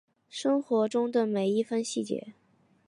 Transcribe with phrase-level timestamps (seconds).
[0.29, 2.33] 生活中的每一分细节